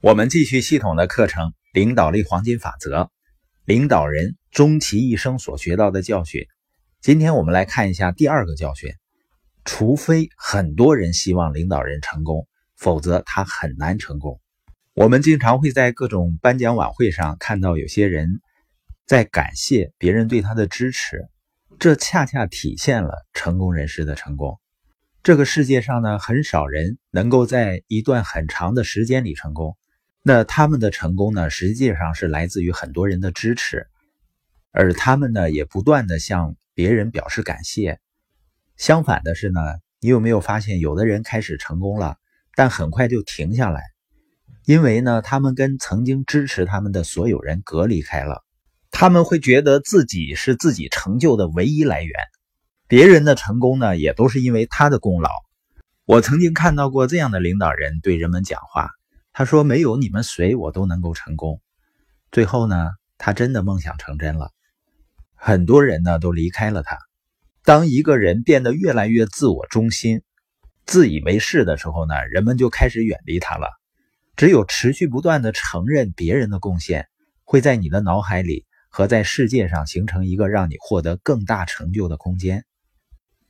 [0.00, 3.00] 我们继续系统的课程《领导力黄金法则》，
[3.64, 6.46] 领导人终其一生所学到的教训。
[7.00, 8.92] 今天我们来看一下第二个教训：
[9.64, 14.40] 除非很多人希望领导人成功，否则他很难成功。
[14.94, 18.40] 我们经常会在各种颁奖晚会上看到有些人
[19.04, 21.26] 在感谢别人对他的支持，
[21.80, 24.60] 这恰恰体现了成功人士的成功。
[25.24, 29.76] 这个世界上呢，很少人能够在一段很长的时间里成功。
[30.28, 33.86] 那他们的成功呢，实际上是来自于很多人的支持，
[34.72, 37.98] 而他们呢，也不断的向别人表示感谢。
[38.76, 39.58] 相反的是呢，
[40.02, 42.18] 你有没有发现，有的人开始成功了，
[42.54, 43.80] 但很快就停下来，
[44.66, 48.44] 因为呢，他们跟曾经支持他们的所有人隔离开了，
[48.90, 52.12] 他们会觉得自己是自己成就的唯一来源，
[52.86, 55.30] 别人的成功呢，也都是因为他的功劳。
[56.04, 58.90] 我曾经看到过这样的领导人对人们讲话。
[59.38, 61.62] 他说：“没有你们谁，我都能够成功。”
[62.32, 64.50] 最后呢，他真的梦想成真了。
[65.36, 66.98] 很多人呢都离开了他。
[67.62, 70.22] 当一个人变得越来越自我中心、
[70.86, 73.68] 自以为是的时候呢，人们就开始远离他了。
[74.34, 77.06] 只有持续不断的承认别人的贡献，
[77.44, 82.64] 会在你的脑海里和在世界上形成一个让你获得更大成就的空间。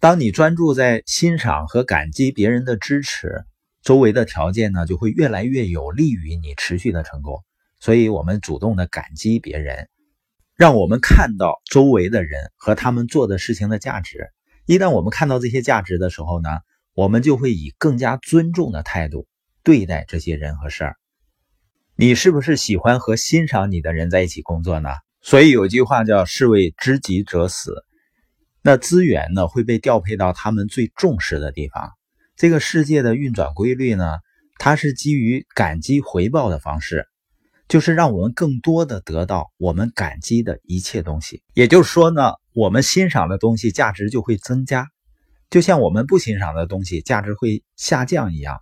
[0.00, 3.44] 当你专注在欣赏和感激别人的支持。
[3.86, 7.44] 周围的条件呢，就会越来越有利于你持续的成功。
[7.78, 9.88] 所以，我们主动的感激别人，
[10.56, 14.32] 让我们看到周围的人和他们做的事情的价值。
[14.64, 16.48] 一旦我们看到这些价值的时候呢，
[16.94, 19.28] 我们就会以更加尊重的态度
[19.62, 20.96] 对待这些人和事儿。
[21.94, 24.88] 你是不是喜欢和欣赏你的人在一起工作呢？
[25.22, 27.84] 所以有句话叫“士为知己者死”。
[28.62, 31.92] 那资源呢，会被调配到他们最重视的地方。
[32.36, 34.18] 这个世界的运转规律呢，
[34.58, 37.08] 它是基于感激回报的方式，
[37.66, 41.42] 就是让我们更多的得到我们感激的一切东西。
[41.54, 44.86] 也就是说呢，我们欣赏的东西价值就会增加，
[45.48, 48.60] 就像我们不欣赏的东西价值会下降一样。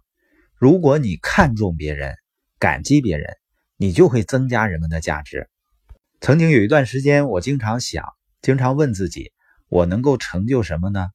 [0.57, 2.15] 如果你看重别人，
[2.61, 3.27] 感激别人，
[3.77, 5.49] 你就会增加人们的价值。
[6.21, 8.05] 曾经有一段时间，我经常想，
[8.41, 9.33] 经常问自己，
[9.69, 11.09] 我能够成就什么呢？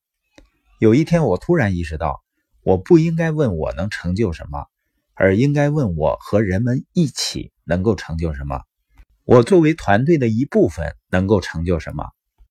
[0.77, 2.21] 有一天，我突然意识到。
[2.63, 4.65] 我不应该问我能成就什么，
[5.13, 8.61] 而应该问我和人们一起能够成就什么。
[9.23, 12.05] 我作为团队的一部分能够成就什么？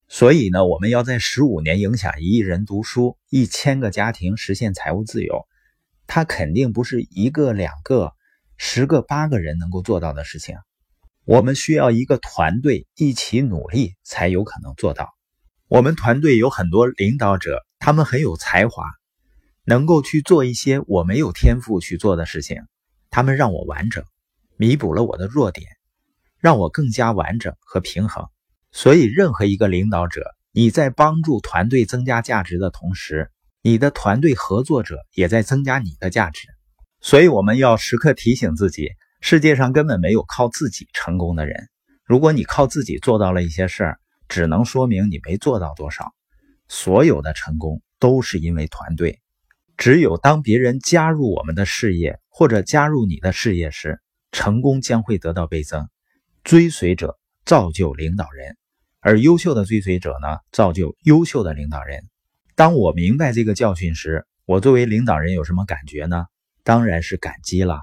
[0.09, 5.47] 所以呢，我们要在十五年影响一亿人读书、一千个家庭实现财务自由，
[6.07, 8.15] 它肯定不是一个、两个、
[8.57, 10.57] 十个、八个人能够做到的事情。
[11.27, 15.11] 我们需要一个团队一起努力才有可能做到。
[15.69, 18.85] 我们团队有很多领导者，他们很有才华。
[19.69, 22.63] 能够去做一些我没有天赋去做的事情，
[23.11, 24.03] 他们让我完整，
[24.57, 25.69] 弥补了我的弱点，
[26.39, 28.25] 让我更加完整和平衡。
[28.73, 33.31] 所以，任何一个领导者，你在帮助团队增加价值的同时，
[33.61, 36.49] 你的团队合作者也在增加你的价值。
[37.03, 38.89] 所以，我们要时刻提醒自己：
[39.21, 41.69] 世界上根本没有靠自己成功的人。
[42.05, 44.01] 如果你靠自己做到了一些事儿，
[44.31, 46.15] 只能说明你没做到多少。
[46.69, 49.21] 所有的成功都是因为团队。
[49.79, 54.01] 只有当别人加入我们的事业，或者加入你的事业时，
[54.33, 55.89] 成功将会得到倍增。
[56.43, 58.57] 追随者造就领导人，
[58.99, 62.03] 而优秀的追随者呢，造就优秀的领导人。
[62.57, 66.27] 当我明白这个教训时，我作为领导人有什么感觉呢？
[66.65, 67.83] 当然是感激了。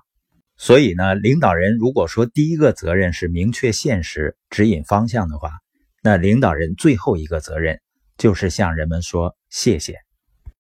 [0.58, 5.50] 所以呢，领导人如果说第一个责任是明确现实、指引方向的话，
[6.04, 7.80] 那领导人最后一个责任
[8.18, 10.05] 就是向人们说谢谢。